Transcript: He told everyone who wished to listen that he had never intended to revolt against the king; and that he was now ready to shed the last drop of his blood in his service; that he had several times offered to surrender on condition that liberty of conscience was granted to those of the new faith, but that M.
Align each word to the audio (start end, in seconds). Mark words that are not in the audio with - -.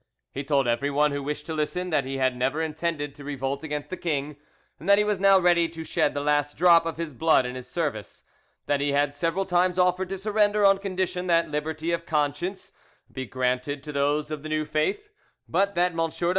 He 0.31 0.43
told 0.43 0.67
everyone 0.67 1.11
who 1.11 1.21
wished 1.21 1.45
to 1.45 1.53
listen 1.53 1.91
that 1.91 2.05
he 2.05 2.17
had 2.17 2.35
never 2.35 2.59
intended 2.59 3.13
to 3.13 3.23
revolt 3.23 3.63
against 3.63 3.91
the 3.91 3.97
king; 3.97 4.35
and 4.79 4.89
that 4.89 4.97
he 4.97 5.03
was 5.03 5.19
now 5.19 5.37
ready 5.37 5.69
to 5.69 5.83
shed 5.83 6.15
the 6.15 6.21
last 6.21 6.57
drop 6.57 6.87
of 6.87 6.97
his 6.97 7.13
blood 7.13 7.45
in 7.45 7.53
his 7.53 7.67
service; 7.67 8.23
that 8.65 8.79
he 8.81 8.93
had 8.93 9.13
several 9.13 9.45
times 9.45 9.77
offered 9.77 10.09
to 10.09 10.17
surrender 10.17 10.65
on 10.65 10.79
condition 10.79 11.27
that 11.27 11.51
liberty 11.51 11.91
of 11.91 12.07
conscience 12.07 12.71
was 13.15 13.25
granted 13.27 13.83
to 13.83 13.91
those 13.91 14.31
of 14.31 14.41
the 14.41 14.49
new 14.49 14.65
faith, 14.65 15.11
but 15.47 15.75
that 15.75 15.91
M. 15.91 16.09